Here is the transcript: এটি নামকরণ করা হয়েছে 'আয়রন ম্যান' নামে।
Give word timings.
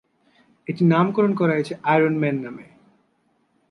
এটি 0.67 0.83
নামকরণ 0.85 1.31
করা 1.35 1.53
হয়েছে 1.53 1.73
'আয়রন 1.83 2.15
ম্যান' 2.19 2.41
নামে। 2.43 2.65